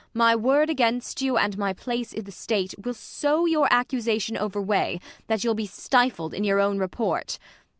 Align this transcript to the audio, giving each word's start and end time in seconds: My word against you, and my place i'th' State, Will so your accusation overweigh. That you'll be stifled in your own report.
My 0.15 0.35
word 0.35 0.67
against 0.71 1.21
you, 1.21 1.37
and 1.37 1.55
my 1.59 1.73
place 1.73 2.11
i'th' 2.11 2.33
State, 2.33 2.73
Will 2.83 2.95
so 2.95 3.45
your 3.45 3.67
accusation 3.69 4.35
overweigh. 4.35 4.99
That 5.27 5.43
you'll 5.43 5.53
be 5.53 5.67
stifled 5.67 6.33
in 6.33 6.43
your 6.43 6.59
own 6.59 6.79
report. 6.79 7.37